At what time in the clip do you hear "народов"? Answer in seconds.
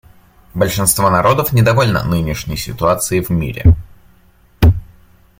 1.11-1.53